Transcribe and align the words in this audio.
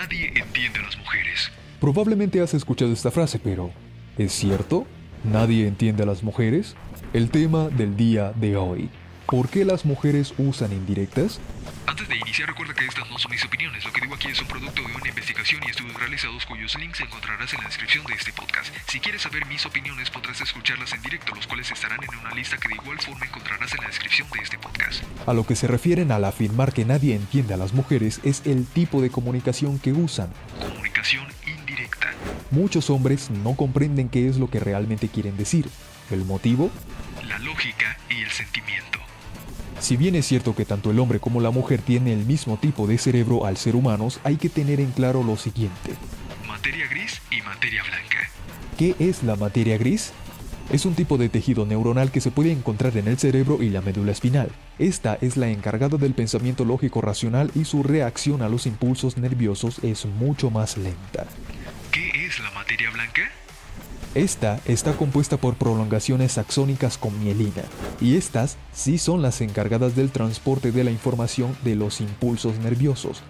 Nadie 0.00 0.32
entiende 0.34 0.78
a 0.78 0.82
las 0.84 0.96
mujeres. 0.96 1.52
Probablemente 1.78 2.40
has 2.40 2.54
escuchado 2.54 2.90
esta 2.90 3.10
frase, 3.10 3.38
pero 3.38 3.70
¿es 4.16 4.32
cierto? 4.32 4.86
¿Nadie 5.24 5.66
entiende 5.66 6.04
a 6.04 6.06
las 6.06 6.22
mujeres? 6.22 6.74
El 7.12 7.28
tema 7.30 7.68
del 7.68 7.98
día 7.98 8.32
de 8.32 8.56
hoy. 8.56 8.88
¿Por 9.30 9.48
qué 9.48 9.64
las 9.64 9.84
mujeres 9.84 10.34
usan 10.38 10.72
indirectas? 10.72 11.38
Antes 11.86 12.08
de 12.08 12.16
iniciar, 12.16 12.48
recuerda 12.48 12.74
que 12.74 12.84
estas 12.84 13.08
no 13.08 13.16
son 13.16 13.30
mis 13.30 13.44
opiniones. 13.44 13.84
Lo 13.84 13.92
que 13.92 14.00
digo 14.00 14.16
aquí 14.16 14.26
es 14.26 14.40
un 14.40 14.48
producto 14.48 14.82
de 14.82 14.92
una 14.92 15.08
investigación 15.08 15.60
y 15.64 15.70
estudios 15.70 15.96
realizados 16.00 16.44
cuyos 16.46 16.76
links 16.76 16.98
encontrarás 16.98 17.54
en 17.54 17.60
la 17.60 17.66
descripción 17.66 18.04
de 18.06 18.14
este 18.14 18.32
podcast. 18.32 18.74
Si 18.88 18.98
quieres 18.98 19.22
saber 19.22 19.46
mis 19.46 19.64
opiniones, 19.64 20.10
podrás 20.10 20.40
escucharlas 20.40 20.92
en 20.94 21.02
directo, 21.02 21.32
los 21.32 21.46
cuales 21.46 21.70
estarán 21.70 22.00
en 22.02 22.18
una 22.18 22.34
lista 22.34 22.56
que 22.58 22.70
de 22.70 22.74
igual 22.74 22.98
forma 22.98 23.24
encontrarás 23.24 23.72
en 23.72 23.82
la 23.82 23.86
descripción 23.86 24.26
de 24.30 24.40
este 24.40 24.58
podcast. 24.58 25.04
A 25.24 25.32
lo 25.32 25.46
que 25.46 25.54
se 25.54 25.68
refieren 25.68 26.10
al 26.10 26.24
afirmar 26.24 26.72
que 26.72 26.84
nadie 26.84 27.14
entiende 27.14 27.54
a 27.54 27.56
las 27.56 27.72
mujeres 27.72 28.18
es 28.24 28.42
el 28.46 28.66
tipo 28.66 29.00
de 29.00 29.10
comunicación 29.10 29.78
que 29.78 29.92
usan. 29.92 30.32
Comunicación 30.58 31.28
indirecta. 31.46 32.10
Muchos 32.50 32.90
hombres 32.90 33.30
no 33.30 33.54
comprenden 33.54 34.08
qué 34.08 34.28
es 34.28 34.38
lo 34.38 34.50
que 34.50 34.58
realmente 34.58 35.08
quieren 35.08 35.36
decir. 35.36 35.68
¿El 36.10 36.24
motivo? 36.24 36.72
La 37.28 37.38
lógica 37.38 37.96
y 38.08 38.22
el 38.22 38.30
sentimiento. 38.32 38.98
Si 39.80 39.96
bien 39.96 40.14
es 40.14 40.26
cierto 40.26 40.54
que 40.54 40.66
tanto 40.66 40.90
el 40.90 40.98
hombre 40.98 41.20
como 41.20 41.40
la 41.40 41.50
mujer 41.50 41.80
tienen 41.80 42.18
el 42.18 42.26
mismo 42.26 42.58
tipo 42.58 42.86
de 42.86 42.98
cerebro 42.98 43.46
al 43.46 43.56
ser 43.56 43.74
humanos, 43.74 44.20
hay 44.24 44.36
que 44.36 44.50
tener 44.50 44.78
en 44.78 44.92
claro 44.92 45.24
lo 45.24 45.36
siguiente. 45.36 45.94
Materia 46.46 46.86
gris 46.88 47.20
y 47.30 47.40
materia 47.42 47.82
blanca. 47.82 48.30
¿Qué 48.76 48.94
es 48.98 49.22
la 49.22 49.36
materia 49.36 49.78
gris? 49.78 50.12
Es 50.70 50.84
un 50.84 50.94
tipo 50.94 51.18
de 51.18 51.28
tejido 51.28 51.66
neuronal 51.66 52.12
que 52.12 52.20
se 52.20 52.30
puede 52.30 52.52
encontrar 52.52 52.96
en 52.96 53.08
el 53.08 53.18
cerebro 53.18 53.62
y 53.62 53.70
la 53.70 53.80
médula 53.80 54.12
espinal. 54.12 54.50
Esta 54.78 55.18
es 55.20 55.36
la 55.36 55.48
encargada 55.48 55.96
del 55.96 56.14
pensamiento 56.14 56.64
lógico 56.64 57.00
racional 57.00 57.50
y 57.54 57.64
su 57.64 57.82
reacción 57.82 58.42
a 58.42 58.48
los 58.48 58.66
impulsos 58.66 59.16
nerviosos 59.16 59.80
es 59.82 60.04
mucho 60.04 60.50
más 60.50 60.76
lenta. 60.76 61.26
¿Qué 61.90 62.26
es 62.26 62.38
la 62.38 62.50
materia 62.52 62.90
blanca? 62.90 63.22
Esta 64.14 64.60
está 64.66 64.94
compuesta 64.94 65.36
por 65.36 65.54
prolongaciones 65.54 66.36
axónicas 66.36 66.98
con 66.98 67.16
mielina, 67.20 67.62
y 68.00 68.16
estas 68.16 68.56
sí 68.72 68.98
son 68.98 69.22
las 69.22 69.40
encargadas 69.40 69.94
del 69.94 70.10
transporte 70.10 70.72
de 70.72 70.82
la 70.82 70.90
información 70.90 71.56
de 71.62 71.76
los 71.76 72.00
impulsos 72.00 72.58
nerviosos. 72.58 73.22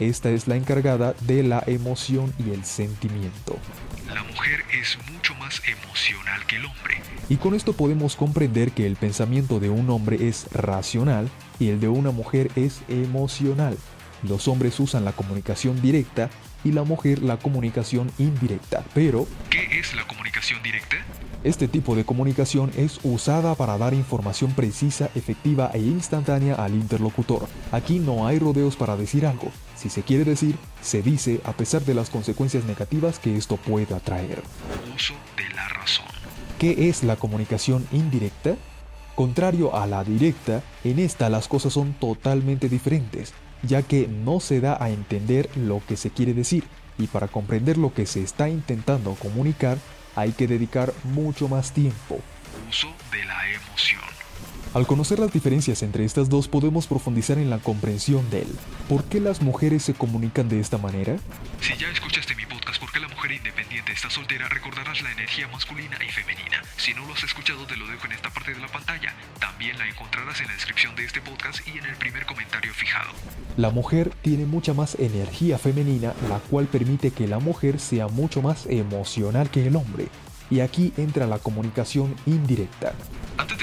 Esta 0.00 0.30
es 0.30 0.48
la 0.48 0.56
encargada 0.56 1.14
de 1.20 1.44
la 1.44 1.62
emoción 1.68 2.34
y 2.44 2.50
el 2.50 2.64
sentimiento. 2.64 3.56
La 4.12 4.24
mujer 4.24 4.64
es 4.76 4.98
mucho 5.12 5.36
más 5.36 5.62
emocional 5.68 6.44
que 6.48 6.56
el 6.56 6.64
hombre. 6.64 7.00
Y 7.28 7.36
con 7.36 7.54
esto 7.54 7.72
podemos 7.72 8.16
comprender 8.16 8.72
que 8.72 8.88
el 8.88 8.96
pensamiento 8.96 9.60
de 9.60 9.70
un 9.70 9.88
hombre 9.88 10.28
es 10.28 10.48
racional 10.50 11.30
y 11.60 11.68
el 11.68 11.78
de 11.78 11.86
una 11.86 12.10
mujer 12.10 12.50
es 12.56 12.80
emocional. 12.88 13.78
Los 14.24 14.48
hombres 14.48 14.80
usan 14.80 15.04
la 15.04 15.12
comunicación 15.12 15.80
directa 15.80 16.28
y 16.64 16.72
la 16.72 16.84
mujer 16.84 17.22
la 17.22 17.36
comunicación 17.36 18.10
indirecta, 18.18 18.84
pero 18.94 19.26
¿Qué 19.50 19.78
es 19.78 19.94
la 19.94 20.06
comunicación 20.06 20.62
directa? 20.62 20.96
este 21.44 21.68
tipo 21.68 21.94
de 21.94 22.04
comunicación 22.06 22.70
es 22.76 22.98
usada 23.02 23.54
para 23.54 23.76
dar 23.76 23.92
información 23.92 24.52
precisa, 24.52 25.10
efectiva 25.14 25.70
e 25.74 25.78
instantánea 25.78 26.54
al 26.54 26.72
interlocutor. 26.72 27.46
Aquí 27.70 27.98
no 27.98 28.26
hay 28.26 28.38
rodeos 28.38 28.76
para 28.76 28.96
decir 28.96 29.26
algo. 29.26 29.52
Si 29.76 29.90
se 29.90 30.02
quiere 30.02 30.24
decir, 30.24 30.56
se 30.80 31.02
dice 31.02 31.42
a 31.44 31.52
pesar 31.52 31.82
de 31.82 31.92
las 31.92 32.08
consecuencias 32.08 32.64
negativas 32.64 33.18
que 33.18 33.36
esto 33.36 33.58
pueda 33.58 34.00
traer. 34.00 34.42
Uso 34.96 35.12
de 35.36 35.54
la 35.54 35.68
razón. 35.68 36.06
¿Qué 36.58 36.88
es 36.88 37.04
la 37.04 37.16
comunicación 37.16 37.86
indirecta? 37.92 38.56
Contrario 39.14 39.76
a 39.76 39.86
la 39.86 40.02
directa, 40.02 40.62
en 40.82 40.98
esta 40.98 41.28
las 41.28 41.46
cosas 41.46 41.74
son 41.74 41.92
totalmente 41.92 42.68
diferentes, 42.70 43.34
ya 43.66 43.82
que 43.82 44.08
no 44.08 44.40
se 44.40 44.60
da 44.60 44.76
a 44.82 44.90
entender 44.90 45.48
lo 45.56 45.82
que 45.86 45.96
se 45.96 46.10
quiere 46.10 46.34
decir, 46.34 46.64
y 46.98 47.06
para 47.06 47.28
comprender 47.28 47.76
lo 47.76 47.92
que 47.92 48.06
se 48.06 48.22
está 48.22 48.48
intentando 48.48 49.14
comunicar 49.14 49.78
hay 50.16 50.32
que 50.32 50.46
dedicar 50.46 50.92
mucho 51.04 51.48
más 51.48 51.72
tiempo. 51.72 52.20
Uso 52.68 52.88
de 53.10 53.24
la 53.24 53.50
emoción. 53.50 54.00
Al 54.74 54.86
conocer 54.86 55.18
las 55.18 55.32
diferencias 55.32 55.82
entre 55.82 56.04
estas 56.04 56.28
dos 56.28 56.48
podemos 56.48 56.86
profundizar 56.86 57.38
en 57.38 57.50
la 57.50 57.58
comprensión 57.58 58.28
del 58.30 58.48
por 58.88 59.04
qué 59.04 59.20
las 59.20 59.40
mujeres 59.40 59.84
se 59.84 59.94
comunican 59.94 60.48
de 60.48 60.60
esta 60.60 60.78
manera. 60.78 61.16
Si 61.60 61.76
ya 61.76 61.88
escuchaste 61.90 62.34
mi 62.34 62.44
podcast 62.46 62.80
¿Por 62.80 62.90
qué 62.90 63.00
la 63.00 63.08
mujer 63.08 63.32
independiente 63.84 63.92
está 63.92 64.10
soltera? 64.10 64.48
Recordarás 64.48 65.02
la 65.02 65.12
energía 65.12 65.48
masculina 65.48 65.96
y 66.06 66.10
femenina. 66.10 66.62
Si 66.76 66.94
no 66.94 67.06
lo 67.06 67.12
has 67.12 67.22
escuchado 67.22 67.66
te 67.66 67.76
lo 67.76 67.86
dejo 67.86 68.06
en 68.06 68.12
esta 68.12 68.30
parte 68.30 68.54
de 68.54 68.60
la 68.60 68.68
pantalla. 68.68 69.14
También 69.38 69.78
la 69.78 69.86
encontrarás 69.86 70.40
en 70.40 70.46
la 70.46 70.54
descripción 70.54 70.94
de 70.96 71.04
este 71.04 71.20
podcast 71.20 71.66
y 71.66 71.78
en 71.78 71.84
el 71.86 71.96
primer 71.96 72.24
comentario 72.26 72.72
fijado. 72.72 73.10
La 73.56 73.70
mujer 73.70 74.10
tiene 74.22 74.46
mucha 74.46 74.74
más 74.74 74.96
energía 74.96 75.58
femenina, 75.58 76.14
la 76.28 76.38
cual 76.38 76.66
permite 76.66 77.10
que 77.10 77.26
la 77.26 77.38
mujer 77.38 77.78
sea 77.78 78.08
mucho 78.08 78.42
más 78.42 78.66
emocional 78.66 79.50
que 79.50 79.66
el 79.66 79.76
hombre. 79.76 80.08
Y 80.50 80.60
aquí 80.60 80.92
entra 80.96 81.26
la 81.26 81.38
comunicación 81.38 82.14
indirecta. 82.26 82.94
Antes 83.38 83.53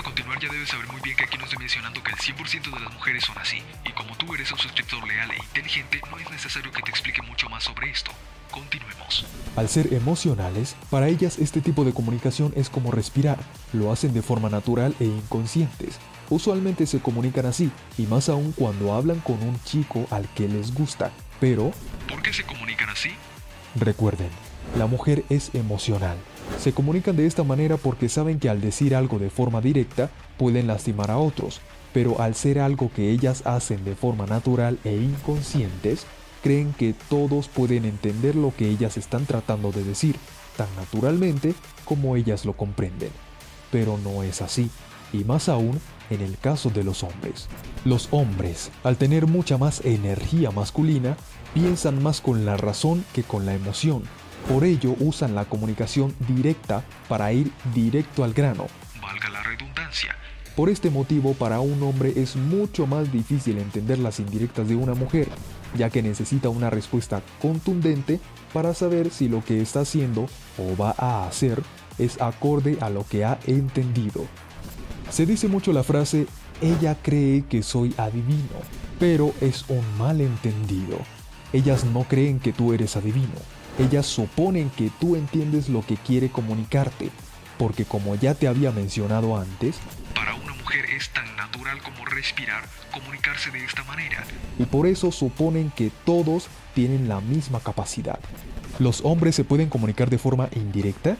ya 0.41 0.51
debes 0.51 0.69
saber 0.69 0.87
muy 0.87 0.99
bien 1.01 1.15
que 1.15 1.25
aquí 1.25 1.37
no 1.37 1.43
estoy 1.43 1.59
mencionando 1.59 2.01
que 2.03 2.11
el 2.11 2.17
100% 2.17 2.73
de 2.73 2.79
las 2.79 2.93
mujeres 2.93 3.23
son 3.23 3.37
así. 3.37 3.61
Y 3.85 3.91
como 3.91 4.17
tú 4.17 4.33
eres 4.33 4.51
un 4.51 4.57
suscriptor 4.57 5.07
leal 5.07 5.29
e 5.29 5.37
inteligente, 5.37 6.01
no 6.09 6.17
es 6.17 6.29
necesario 6.31 6.71
que 6.71 6.81
te 6.81 6.89
explique 6.89 7.21
mucho 7.21 7.47
más 7.47 7.63
sobre 7.63 7.91
esto. 7.91 8.11
Continuemos. 8.49 9.25
Al 9.55 9.69
ser 9.69 9.93
emocionales, 9.93 10.75
para 10.89 11.07
ellas 11.07 11.37
este 11.37 11.61
tipo 11.61 11.85
de 11.85 11.93
comunicación 11.93 12.53
es 12.55 12.69
como 12.69 12.91
respirar, 12.91 13.37
lo 13.71 13.91
hacen 13.91 14.13
de 14.13 14.23
forma 14.23 14.49
natural 14.49 14.95
e 14.99 15.05
inconscientes. 15.05 15.99
Usualmente 16.29 16.87
se 16.87 16.99
comunican 17.01 17.45
así, 17.45 17.71
y 17.97 18.03
más 18.03 18.27
aún 18.27 18.51
cuando 18.53 18.93
hablan 18.93 19.19
con 19.19 19.41
un 19.43 19.61
chico 19.63 20.07
al 20.09 20.27
que 20.33 20.47
les 20.47 20.73
gusta. 20.73 21.11
Pero, 21.39 21.71
¿Por 22.09 22.21
qué 22.23 22.33
se 22.33 22.43
comunican 22.43 22.89
así? 22.89 23.11
recuerden, 23.75 24.29
la 24.77 24.85
mujer 24.85 25.23
es 25.29 25.53
emocional. 25.53 26.17
Se 26.59 26.73
comunican 26.73 27.15
de 27.15 27.27
esta 27.27 27.43
manera 27.43 27.77
porque 27.77 28.09
saben 28.09 28.39
que 28.39 28.49
al 28.49 28.61
decir 28.61 28.95
algo 28.95 29.19
de 29.19 29.29
forma 29.29 29.61
directa 29.61 30.09
pueden 30.37 30.67
lastimar 30.67 31.11
a 31.11 31.17
otros, 31.17 31.61
pero 31.93 32.21
al 32.21 32.35
ser 32.35 32.59
algo 32.59 32.91
que 32.93 33.11
ellas 33.11 33.43
hacen 33.45 33.83
de 33.83 33.95
forma 33.95 34.25
natural 34.25 34.79
e 34.83 34.95
inconscientes, 34.95 36.05
creen 36.43 36.73
que 36.77 36.93
todos 37.09 37.47
pueden 37.47 37.85
entender 37.85 38.35
lo 38.35 38.53
que 38.55 38.69
ellas 38.69 38.97
están 38.97 39.25
tratando 39.25 39.71
de 39.71 39.83
decir, 39.83 40.15
tan 40.57 40.67
naturalmente 40.75 41.53
como 41.85 42.15
ellas 42.15 42.45
lo 42.45 42.53
comprenden. 42.53 43.11
Pero 43.71 43.97
no 43.97 44.23
es 44.23 44.41
así, 44.41 44.69
y 45.13 45.23
más 45.23 45.49
aún 45.49 45.79
en 46.09 46.21
el 46.21 46.37
caso 46.37 46.69
de 46.69 46.83
los 46.83 47.03
hombres. 47.03 47.47
Los 47.85 48.09
hombres, 48.11 48.69
al 48.83 48.97
tener 48.97 49.27
mucha 49.27 49.57
más 49.57 49.83
energía 49.85 50.51
masculina, 50.51 51.17
piensan 51.53 52.01
más 52.01 52.21
con 52.21 52.45
la 52.45 52.57
razón 52.57 53.03
que 53.13 53.23
con 53.23 53.45
la 53.45 53.53
emoción. 53.53 54.03
Por 54.47 54.63
ello 54.63 54.95
usan 54.99 55.35
la 55.35 55.45
comunicación 55.45 56.13
directa 56.27 56.83
para 57.07 57.31
ir 57.31 57.51
directo 57.73 58.23
al 58.23 58.33
grano. 58.33 58.67
Valga 59.01 59.29
la 59.29 59.43
redundancia. 59.43 60.15
Por 60.55 60.69
este 60.69 60.89
motivo, 60.89 61.33
para 61.33 61.61
un 61.61 61.81
hombre 61.83 62.13
es 62.17 62.35
mucho 62.35 62.85
más 62.85 63.11
difícil 63.11 63.57
entender 63.57 63.99
las 63.99 64.19
indirectas 64.19 64.67
de 64.67 64.75
una 64.75 64.93
mujer, 64.93 65.29
ya 65.77 65.89
que 65.89 66.01
necesita 66.01 66.49
una 66.49 66.69
respuesta 66.69 67.21
contundente 67.41 68.19
para 68.53 68.73
saber 68.73 69.11
si 69.11 69.29
lo 69.29 69.43
que 69.43 69.61
está 69.61 69.81
haciendo 69.81 70.27
o 70.57 70.75
va 70.75 70.93
a 70.97 71.25
hacer 71.25 71.61
es 71.97 72.21
acorde 72.21 72.77
a 72.81 72.89
lo 72.89 73.05
que 73.07 73.23
ha 73.23 73.39
entendido. 73.47 74.25
Se 75.09 75.25
dice 75.25 75.47
mucho 75.47 75.71
la 75.71 75.83
frase, 75.83 76.27
ella 76.61 76.97
cree 77.01 77.45
que 77.45 77.63
soy 77.63 77.93
adivino, 77.97 78.59
pero 78.99 79.33
es 79.39 79.65
un 79.69 79.83
malentendido. 79.97 80.97
Ellas 81.53 81.85
no 81.85 82.03
creen 82.03 82.39
que 82.39 82.53
tú 82.53 82.73
eres 82.73 82.95
adivino, 82.95 83.39
ellas 83.79 84.05
suponen 84.05 84.69
que 84.71 84.91
tú 84.99 85.15
entiendes 85.15 85.69
lo 85.69 85.85
que 85.85 85.97
quiere 85.97 86.29
comunicarte, 86.29 87.09
porque 87.57 87.85
como 87.85 88.15
ya 88.15 88.33
te 88.35 88.47
había 88.47 88.71
mencionado 88.71 89.37
antes, 89.37 89.77
Para 90.15 90.33
una 90.35 90.53
mujer 90.55 90.85
es 90.97 91.09
tan 91.09 91.35
natural 91.35 91.81
como 91.81 92.05
respirar 92.05 92.63
comunicarse 92.91 93.51
de 93.51 93.63
esta 93.63 93.83
manera. 93.85 94.23
y 94.59 94.63
por 94.65 94.85
eso 94.87 95.11
suponen 95.11 95.71
que 95.75 95.91
todos 96.05 96.47
tienen 96.75 97.07
la 97.07 97.21
misma 97.21 97.59
capacidad. 97.59 98.19
¿Los 98.79 99.01
hombres 99.03 99.35
se 99.35 99.43
pueden 99.43 99.69
comunicar 99.69 100.09
de 100.09 100.17
forma 100.17 100.49
indirecta? 100.53 101.17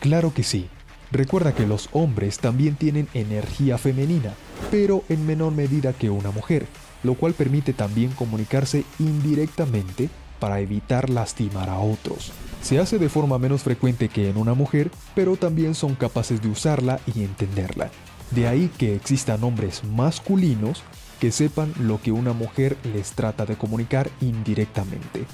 Claro 0.00 0.32
que 0.32 0.42
sí. 0.42 0.68
Recuerda 1.12 1.54
que 1.54 1.66
los 1.66 1.88
hombres 1.92 2.38
también 2.38 2.76
tienen 2.76 3.08
energía 3.14 3.78
femenina, 3.78 4.32
pero 4.70 5.02
en 5.08 5.26
menor 5.26 5.52
medida 5.52 5.92
que 5.92 6.08
una 6.08 6.30
mujer, 6.30 6.66
lo 7.02 7.14
cual 7.14 7.34
permite 7.34 7.72
también 7.72 8.12
comunicarse 8.12 8.84
indirectamente 8.98 10.08
para 10.40 10.60
evitar 10.60 11.10
lastimar 11.10 11.68
a 11.68 11.78
otros. 11.78 12.32
Se 12.62 12.78
hace 12.78 12.98
de 12.98 13.08
forma 13.08 13.38
menos 13.38 13.62
frecuente 13.62 14.08
que 14.08 14.28
en 14.28 14.36
una 14.36 14.54
mujer, 14.54 14.90
pero 15.14 15.36
también 15.36 15.74
son 15.74 15.94
capaces 15.94 16.42
de 16.42 16.48
usarla 16.48 16.98
y 17.14 17.22
entenderla. 17.22 17.90
De 18.32 18.48
ahí 18.48 18.70
que 18.78 18.94
existan 18.94 19.42
hombres 19.44 19.82
masculinos 19.84 20.82
que 21.20 21.30
sepan 21.30 21.72
lo 21.78 22.00
que 22.00 22.12
una 22.12 22.32
mujer 22.32 22.76
les 22.94 23.12
trata 23.12 23.44
de 23.46 23.56
comunicar 23.56 24.10
indirectamente. 24.20 25.24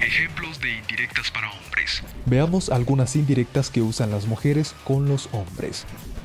Ejemplos 0.00 0.60
de 0.60 0.76
indirectas 0.78 1.30
para 1.30 1.50
hombres. 1.50 2.02
Veamos 2.26 2.70
algunas 2.70 3.16
indirectas 3.16 3.70
que 3.70 3.82
usan 3.82 4.10
las 4.10 4.26
mujeres 4.26 4.74
con 4.84 5.08
los 5.08 5.28
hombres. 5.32 5.84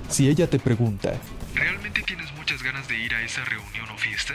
Si 0.09 0.27
ella 0.29 0.49
te 0.49 0.59
pregunta, 0.59 1.13
¿Realmente 1.55 2.01
tienes 2.01 2.33
muchas 2.35 2.63
ganas 2.63 2.87
de 2.87 2.97
ir 2.97 3.13
a 3.13 3.21
esa 3.23 3.43
reunión 3.45 3.87
o 3.93 3.97
fiesta? 3.97 4.33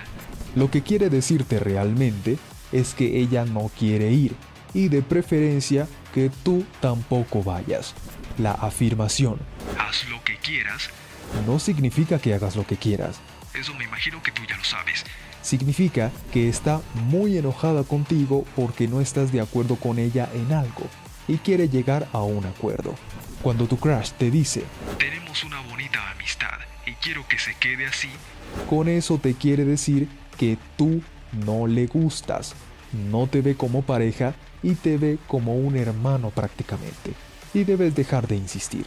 lo 0.54 0.70
que 0.70 0.82
quiere 0.82 1.10
decirte 1.10 1.58
realmente 1.60 2.38
es 2.72 2.94
que 2.94 3.18
ella 3.18 3.44
no 3.44 3.70
quiere 3.78 4.10
ir 4.12 4.34
y 4.74 4.88
de 4.88 5.02
preferencia 5.02 5.88
que 6.14 6.30
tú 6.42 6.64
tampoco 6.80 7.42
vayas. 7.42 7.94
La 8.38 8.52
afirmación 8.52 9.38
haz 9.78 10.08
lo 10.08 10.22
que 10.24 10.36
quieras 10.36 10.90
no 11.46 11.58
significa 11.58 12.18
que 12.18 12.34
hagas 12.34 12.56
lo 12.56 12.66
que 12.66 12.76
quieras. 12.76 13.20
Eso 13.54 13.74
me 13.74 13.84
imagino 13.84 14.22
que 14.22 14.30
tú 14.30 14.42
ya 14.48 14.56
lo 14.56 14.64
sabes. 14.64 15.04
Significa 15.42 16.10
que 16.32 16.48
está 16.48 16.80
muy 17.06 17.38
enojada 17.38 17.84
contigo 17.84 18.44
porque 18.56 18.88
no 18.88 19.00
estás 19.00 19.32
de 19.32 19.40
acuerdo 19.40 19.76
con 19.76 19.98
ella 19.98 20.28
en 20.34 20.52
algo 20.52 20.86
y 21.26 21.38
quiere 21.38 21.68
llegar 21.68 22.08
a 22.12 22.22
un 22.22 22.44
acuerdo. 22.46 22.94
Cuando 23.42 23.66
tu 23.66 23.78
crush 23.78 24.10
te 24.12 24.30
dice, 24.30 24.64
tenemos 24.98 25.44
una 25.44 25.60
bonita 25.60 26.10
amistad 26.10 26.58
y 26.86 26.92
quiero 26.94 27.26
que 27.28 27.38
se 27.38 27.54
quede 27.54 27.86
así, 27.86 28.08
con 28.68 28.88
eso 28.88 29.18
te 29.18 29.34
quiere 29.34 29.64
decir 29.64 30.08
que 30.36 30.58
tú 30.76 31.02
no 31.32 31.66
le 31.66 31.86
gustas, 31.86 32.54
no 33.10 33.26
te 33.26 33.42
ve 33.42 33.56
como 33.56 33.82
pareja 33.82 34.34
y 34.62 34.74
te 34.74 34.98
ve 34.98 35.18
como 35.26 35.56
un 35.56 35.76
hermano 35.76 36.30
prácticamente. 36.30 37.12
Y 37.54 37.64
debes 37.64 37.94
dejar 37.94 38.26
de 38.26 38.36
insistir. 38.36 38.86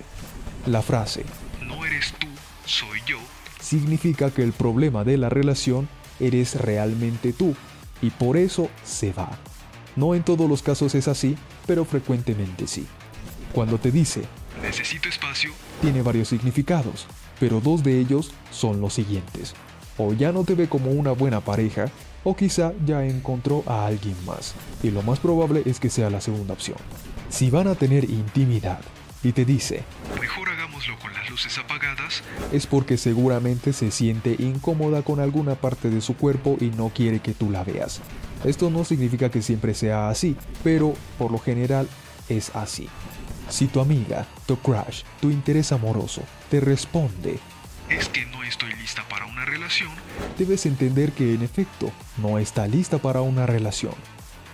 La 0.65 0.81
frase, 0.81 1.25
no 1.65 1.85
eres 1.85 2.13
tú, 2.19 2.27
soy 2.65 2.99
yo, 3.05 3.17
significa 3.59 4.31
que 4.31 4.43
el 4.43 4.53
problema 4.53 5.03
de 5.03 5.17
la 5.17 5.29
relación 5.29 5.87
eres 6.19 6.55
realmente 6.55 7.33
tú 7.33 7.55
y 8.01 8.09
por 8.09 8.37
eso 8.37 8.69
se 8.83 9.13
va. 9.13 9.31
No 9.95 10.15
en 10.15 10.23
todos 10.23 10.49
los 10.49 10.61
casos 10.61 10.95
es 10.95 11.07
así, 11.07 11.35
pero 11.65 11.85
frecuentemente 11.85 12.67
sí. 12.67 12.85
Cuando 13.53 13.77
te 13.77 13.91
dice, 13.91 14.23
necesito 14.61 15.09
espacio, 15.09 15.51
tiene 15.81 16.01
varios 16.01 16.29
significados, 16.29 17.07
pero 17.39 17.59
dos 17.59 17.83
de 17.83 17.99
ellos 17.99 18.31
son 18.51 18.79
los 18.81 18.93
siguientes. 18.93 19.53
O 20.03 20.13
ya 20.13 20.31
no 20.31 20.43
te 20.43 20.55
ve 20.55 20.67
como 20.67 20.89
una 20.89 21.11
buena 21.11 21.41
pareja, 21.41 21.85
o 22.23 22.35
quizá 22.35 22.73
ya 22.87 23.05
encontró 23.05 23.63
a 23.67 23.85
alguien 23.85 24.15
más, 24.25 24.55
y 24.81 24.89
lo 24.89 25.03
más 25.03 25.19
probable 25.19 25.61
es 25.65 25.79
que 25.79 25.91
sea 25.91 26.09
la 26.09 26.21
segunda 26.21 26.53
opción. 26.53 26.77
Si 27.29 27.51
van 27.51 27.67
a 27.67 27.75
tener 27.75 28.05
intimidad 28.05 28.79
y 29.21 29.31
te 29.31 29.45
dice, 29.45 29.83
mejor 30.19 30.49
hagámoslo 30.49 30.97
con 30.97 31.13
las 31.13 31.29
luces 31.29 31.55
apagadas, 31.59 32.23
es 32.51 32.65
porque 32.65 32.97
seguramente 32.97 33.73
se 33.73 33.91
siente 33.91 34.35
incómoda 34.39 35.03
con 35.03 35.19
alguna 35.19 35.53
parte 35.53 35.91
de 35.91 36.01
su 36.01 36.17
cuerpo 36.17 36.57
y 36.59 36.71
no 36.71 36.89
quiere 36.89 37.19
que 37.19 37.35
tú 37.35 37.51
la 37.51 37.63
veas. 37.63 38.01
Esto 38.43 38.71
no 38.71 38.83
significa 38.85 39.29
que 39.29 39.43
siempre 39.43 39.75
sea 39.75 40.09
así, 40.09 40.35
pero 40.63 40.95
por 41.19 41.31
lo 41.31 41.37
general 41.37 41.87
es 42.27 42.55
así. 42.55 42.89
Si 43.49 43.67
tu 43.67 43.79
amiga, 43.79 44.25
tu 44.47 44.57
crush, 44.57 45.03
tu 45.19 45.29
interés 45.29 45.71
amoroso 45.71 46.23
te 46.49 46.59
responde, 46.59 47.39
es 47.87 48.07
que 48.09 48.25
debes 50.37 50.65
entender 50.65 51.11
que 51.11 51.33
en 51.33 51.41
efecto 51.41 51.91
no 52.17 52.37
está 52.39 52.67
lista 52.67 52.97
para 52.97 53.21
una 53.21 53.45
relación, 53.45 53.93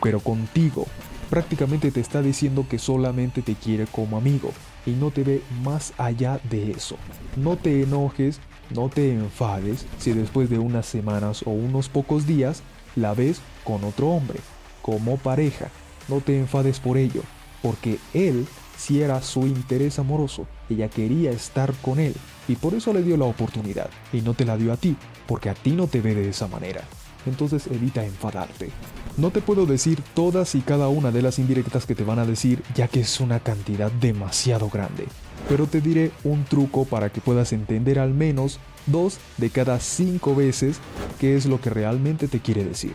pero 0.02 0.20
contigo 0.20 0.86
prácticamente 1.30 1.92
te 1.92 2.00
está 2.00 2.22
diciendo 2.22 2.66
que 2.70 2.80
solamente 2.80 3.42
te 3.42 3.56
quiere 3.56 3.86
como 3.86 4.18
amigo 4.18 4.52
y 4.86 4.92
no 4.92 5.12
te 5.12 5.24
ve 5.24 5.42
más 5.64 5.94
allá 5.98 6.40
de 6.50 6.72
eso. 6.72 6.98
No 7.36 7.58
te 7.58 7.84
enojes, 7.84 8.40
no 8.70 8.90
te 8.90 9.12
enfades 9.12 9.86
si 10.00 10.14
después 10.14 10.50
de 10.50 10.60
unas 10.60 10.86
semanas 10.86 11.44
o 11.46 11.52
unos 11.52 11.90
pocos 11.90 12.26
días 12.26 12.64
la 12.96 13.14
ves 13.14 13.42
con 13.64 13.84
otro 13.84 14.10
hombre, 14.10 14.40
como 14.82 15.18
pareja. 15.18 15.70
No 16.08 16.22
te 16.22 16.38
enfades 16.38 16.80
por 16.80 16.98
ello, 16.98 17.22
porque 17.62 18.00
él 18.14 18.48
si 18.78 19.02
era 19.02 19.22
su 19.22 19.48
interés 19.48 20.00
amoroso, 20.00 20.48
ella 20.70 20.90
quería 20.90 21.32
estar 21.32 21.74
con 21.82 22.00
él 22.00 22.14
y 22.48 22.56
por 22.56 22.74
eso 22.74 22.94
le 22.94 23.04
dio 23.04 23.18
la 23.18 23.26
oportunidad 23.26 23.90
y 24.14 24.22
no 24.22 24.34
te 24.34 24.46
la 24.46 24.58
dio 24.58 24.72
a 24.72 24.78
ti, 24.78 24.96
porque 25.26 25.50
a 25.50 25.54
ti 25.54 25.72
no 25.72 25.88
te 25.88 26.02
ve 26.02 26.16
de 26.16 26.30
esa 26.30 26.48
manera. 26.48 26.84
Entonces 27.26 27.68
evita 27.68 28.06
enfadarte. 28.06 28.70
No 29.18 29.32
te 29.32 29.42
puedo 29.42 29.66
decir 29.66 30.02
todas 30.14 30.56
y 30.56 30.62
cada 30.62 30.88
una 30.88 31.12
de 31.12 31.22
las 31.22 31.40
indirectas 31.40 31.86
que 31.86 31.96
te 31.96 32.04
van 32.04 32.20
a 32.20 32.26
decir, 32.26 32.62
ya 32.76 32.88
que 32.88 33.02
es 33.02 33.20
una 33.20 33.40
cantidad 33.40 33.92
demasiado 33.92 34.70
grande. 34.70 35.08
Pero 35.50 35.66
te 35.66 35.82
diré 35.82 36.12
un 36.24 36.46
truco 36.46 36.86
para 36.86 37.10
que 37.12 37.20
puedas 37.20 37.52
entender 37.52 38.00
al 38.00 38.14
menos 38.14 38.60
dos 38.86 39.18
de 39.38 39.50
cada 39.50 39.80
cinco 39.80 40.36
veces 40.36 40.80
qué 41.20 41.36
es 41.36 41.46
lo 41.46 41.60
que 41.60 41.70
realmente 41.70 42.28
te 42.28 42.40
quiere 42.40 42.64
decir. 42.64 42.94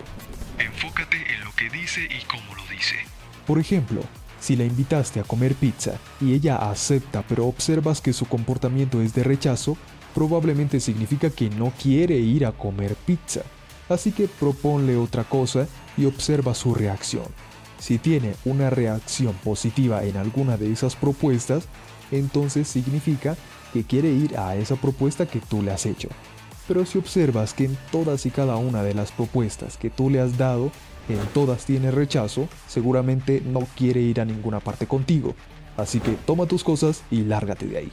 Enfócate 0.59 1.17
en 1.17 1.45
lo 1.45 1.53
que 1.57 1.69
dice 1.71 2.05
y 2.05 2.25
cómo 2.27 2.55
lo 2.55 2.63
dice. 2.71 2.97
Por 3.47 3.59
ejemplo, 3.59 4.03
si 4.43 4.57
la 4.57 4.65
invitaste 4.65 5.21
a 5.21 5.23
comer 5.23 5.55
pizza 5.55 5.93
y 6.21 6.35
ella 6.35 6.57
acepta 6.57 7.25
pero 7.29 7.47
observas 7.47 8.01
que 8.01 8.13
su 8.13 8.27
comportamiento 8.27 9.01
es 9.01 9.15
de 9.15 9.23
rechazo, 9.23 9.77
probablemente 10.15 10.81
significa 10.81 11.31
que 11.31 11.49
no 11.49 11.73
quiere 11.81 12.17
ir 12.17 12.45
a 12.45 12.53
comer 12.53 12.97
pizza. 13.07 13.43
Así 13.89 14.11
que 14.11 14.27
proponle 14.27 14.97
otra 14.97 15.25
cosa 15.25 15.69
y 15.97 16.07
observa 16.07 16.55
su 16.55 16.75
reacción. 16.75 17.25
Si 17.79 17.99
tiene 17.99 18.35
una 18.45 18.69
reacción 18.69 19.35
positiva 19.45 20.05
en 20.05 20.17
alguna 20.17 20.57
de 20.57 20.73
esas 20.73 20.97
propuestas, 20.97 21.65
entonces 22.11 22.67
significa 22.67 23.37
que 23.73 23.85
quiere 23.85 24.11
ir 24.11 24.37
a 24.39 24.57
esa 24.57 24.77
propuesta 24.77 25.27
que 25.27 25.41
tú 25.41 25.63
le 25.63 25.71
has 25.71 25.87
hecho. 25.87 26.09
Pero 26.67 26.85
si 26.85 26.99
observas 26.99 27.55
que 27.55 27.67
en 27.67 27.79
todas 27.91 28.27
y 28.27 28.31
cada 28.31 28.57
una 28.57 28.83
de 28.83 28.95
las 28.95 29.13
propuestas 29.13 29.77
que 29.77 29.91
tú 29.91 30.11
le 30.11 30.21
has 30.21 30.37
dado, 30.37 30.73
en 31.09 31.19
todas 31.35 31.65
tiene 31.65 31.91
rechazo, 31.91 32.49
seguramente 32.69 33.43
no 33.45 33.61
quiere 33.77 34.01
ir 34.01 34.21
a 34.21 34.25
ninguna 34.25 34.61
parte 34.61 34.87
contigo. 34.87 35.35
Así 35.77 36.01
que 36.01 36.13
toma 36.27 36.47
tus 36.47 36.65
cosas 36.65 37.03
y 37.11 37.23
lárgate 37.23 37.67
de 37.67 37.79
ahí. 37.79 37.93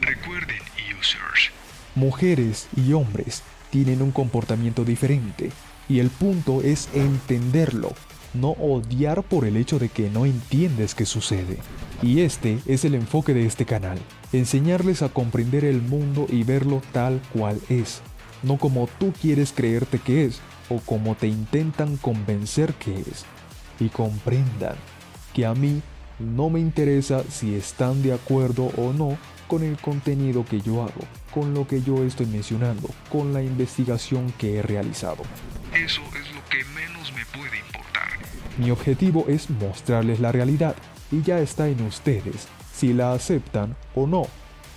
Recuerden, 0.00 0.58
users. 0.98 1.50
Mujeres 1.94 2.68
y 2.76 2.92
hombres 2.92 3.42
tienen 3.70 4.02
un 4.02 4.12
comportamiento 4.12 4.84
diferente 4.84 5.50
y 5.88 5.98
el 6.00 6.10
punto 6.10 6.62
es 6.62 6.88
entenderlo, 6.94 7.92
no 8.34 8.50
odiar 8.50 9.22
por 9.22 9.44
el 9.44 9.56
hecho 9.56 9.78
de 9.78 9.88
que 9.88 10.10
no 10.10 10.26
entiendes 10.26 10.94
qué 10.94 11.06
sucede. 11.06 11.58
Y 12.02 12.20
este 12.20 12.58
es 12.66 12.84
el 12.84 12.94
enfoque 12.94 13.34
de 13.34 13.46
este 13.46 13.64
canal, 13.64 13.98
enseñarles 14.32 15.02
a 15.02 15.08
comprender 15.08 15.64
el 15.64 15.80
mundo 15.80 16.26
y 16.28 16.42
verlo 16.42 16.82
tal 16.92 17.20
cual 17.32 17.60
es, 17.68 18.02
no 18.42 18.58
como 18.58 18.88
tú 18.98 19.12
quieres 19.20 19.52
creerte 19.52 19.98
que 19.98 20.26
es 20.26 20.40
o 20.68 20.78
como 20.80 21.14
te 21.14 21.28
intentan 21.28 21.96
convencer 21.96 22.74
que 22.74 23.00
es. 23.00 23.24
Y 23.78 23.88
comprendan 23.88 24.76
que 25.34 25.46
a 25.46 25.54
mí 25.54 25.82
no 26.18 26.48
me 26.48 26.60
interesa 26.60 27.22
si 27.28 27.54
están 27.54 28.02
de 28.02 28.12
acuerdo 28.12 28.72
o 28.76 28.92
no 28.92 29.18
con 29.48 29.62
el 29.62 29.76
contenido 29.76 30.44
que 30.44 30.60
yo 30.60 30.82
hago, 30.82 31.02
con 31.32 31.54
lo 31.54 31.66
que 31.66 31.82
yo 31.82 32.02
estoy 32.02 32.26
mencionando, 32.26 32.88
con 33.10 33.32
la 33.32 33.42
investigación 33.42 34.32
que 34.38 34.56
he 34.56 34.62
realizado. 34.62 35.22
Eso 35.72 36.00
es 36.18 36.34
lo 36.34 36.42
que 36.48 36.64
menos 36.74 37.12
me 37.12 37.24
puede 37.26 37.58
importar. 37.58 38.08
Mi 38.58 38.70
objetivo 38.70 39.26
es 39.28 39.50
mostrarles 39.50 40.20
la 40.20 40.32
realidad 40.32 40.74
y 41.12 41.22
ya 41.22 41.38
está 41.38 41.68
en 41.68 41.82
ustedes 41.82 42.48
si 42.72 42.92
la 42.92 43.12
aceptan 43.12 43.76
o 43.94 44.06
no. 44.06 44.26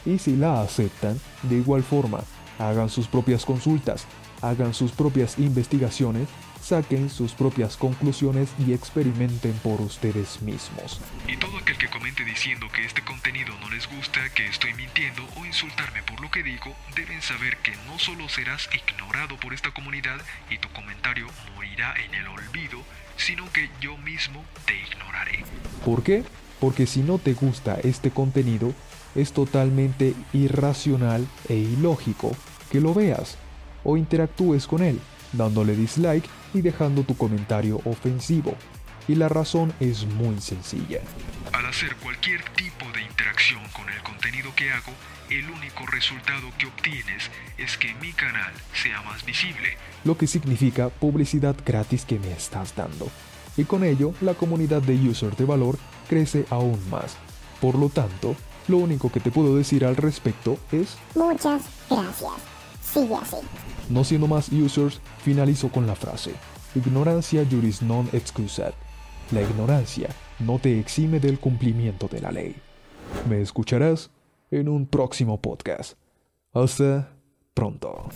Y 0.05 0.19
si 0.19 0.35
la 0.35 0.61
aceptan, 0.61 1.19
de 1.43 1.57
igual 1.57 1.83
forma, 1.83 2.21
hagan 2.57 2.89
sus 2.89 3.07
propias 3.07 3.45
consultas, 3.45 4.05
hagan 4.41 4.73
sus 4.73 4.91
propias 4.91 5.37
investigaciones, 5.39 6.27
saquen 6.61 7.09
sus 7.09 7.33
propias 7.33 7.77
conclusiones 7.77 8.49
y 8.65 8.73
experimenten 8.73 9.53
por 9.63 9.81
ustedes 9.81 10.41
mismos. 10.41 11.01
Y 11.27 11.37
todo 11.37 11.57
aquel 11.57 11.77
que 11.77 11.89
comente 11.89 12.23
diciendo 12.23 12.67
que 12.73 12.85
este 12.85 13.03
contenido 13.03 13.53
no 13.61 13.69
les 13.69 13.87
gusta, 13.89 14.29
que 14.35 14.47
estoy 14.47 14.73
mintiendo 14.73 15.23
o 15.37 15.45
insultarme 15.45 16.03
por 16.03 16.19
lo 16.21 16.29
que 16.29 16.43
digo, 16.43 16.75
deben 16.95 17.21
saber 17.21 17.57
que 17.57 17.71
no 17.87 17.97
solo 17.97 18.29
serás 18.29 18.69
ignorado 18.73 19.37
por 19.37 19.53
esta 19.53 19.71
comunidad 19.71 20.19
y 20.49 20.57
tu 20.57 20.69
comentario 20.69 21.27
morirá 21.55 21.95
en 22.03 22.13
el 22.13 22.27
olvido, 22.27 22.79
sino 23.17 23.51
que 23.51 23.69
yo 23.81 23.97
mismo 23.97 24.43
te 24.65 24.77
ignoraré. 24.77 25.43
¿Por 25.85 26.03
qué? 26.03 26.23
Porque 26.59 26.87
si 26.87 27.01
no 27.01 27.19
te 27.19 27.33
gusta 27.33 27.79
este 27.83 28.11
contenido, 28.11 28.73
es 29.15 29.33
totalmente 29.33 30.13
irracional 30.33 31.27
e 31.47 31.55
ilógico 31.55 32.35
que 32.71 32.79
lo 32.79 32.93
veas 32.93 33.37
o 33.89 33.97
interactúes 33.97 34.67
con 34.67 34.83
él, 34.83 34.99
dándole 35.33 35.75
dislike 35.75 36.29
y 36.53 36.61
dejando 36.61 37.03
tu 37.03 37.17
comentario 37.17 37.81
ofensivo. 37.85 38.55
Y 39.07 39.15
la 39.15 39.27
razón 39.27 39.73
es 39.79 40.05
muy 40.05 40.39
sencilla. 40.39 40.99
Al 41.51 41.65
hacer 41.65 41.95
cualquier 41.95 42.43
tipo 42.51 42.85
de 42.93 43.01
interacción 43.01 43.61
con 43.75 43.89
el 43.89 44.01
contenido 44.03 44.53
que 44.55 44.71
hago, 44.71 44.91
el 45.31 45.49
único 45.49 45.85
resultado 45.87 46.47
que 46.59 46.67
obtienes 46.67 47.31
es 47.57 47.77
que 47.77 47.95
mi 47.95 48.11
canal 48.13 48.53
sea 48.73 49.01
más 49.01 49.25
visible. 49.25 49.77
Lo 50.03 50.15
que 50.15 50.27
significa 50.27 50.89
publicidad 50.89 51.55
gratis 51.65 52.05
que 52.05 52.19
me 52.19 52.31
estás 52.31 52.75
dando. 52.75 53.07
Y 53.57 53.63
con 53.63 53.83
ello, 53.83 54.13
la 54.21 54.35
comunidad 54.35 54.83
de 54.83 54.93
users 54.93 55.37
de 55.37 55.45
valor 55.45 55.79
crece 56.07 56.45
aún 56.51 56.79
más. 56.91 57.17
Por 57.59 57.75
lo 57.75 57.89
tanto, 57.89 58.35
lo 58.67 58.77
único 58.77 59.11
que 59.11 59.19
te 59.19 59.31
puedo 59.31 59.55
decir 59.55 59.83
al 59.83 59.95
respecto 59.95 60.59
es... 60.71 60.97
Muchas 61.15 61.63
gracias. 61.89 62.58
No 63.89 64.03
siendo 64.03 64.27
más 64.27 64.49
users, 64.49 64.99
finalizo 65.23 65.69
con 65.69 65.85
la 65.87 65.95
frase. 65.95 66.33
Ignorancia 66.75 67.45
juris 67.49 67.81
non 67.81 68.07
excusat. 68.13 68.73
La 69.31 69.41
ignorancia 69.41 70.09
no 70.39 70.59
te 70.59 70.79
exime 70.79 71.19
del 71.19 71.39
cumplimiento 71.39 72.07
de 72.07 72.21
la 72.21 72.31
ley. 72.31 72.55
Me 73.27 73.41
escucharás 73.41 74.11
en 74.51 74.69
un 74.69 74.85
próximo 74.85 75.39
podcast. 75.39 75.97
Hasta 76.53 77.11
pronto. 77.53 78.09